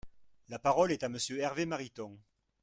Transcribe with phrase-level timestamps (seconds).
[0.49, 2.17] La parole est à Monsieur Hervé Mariton.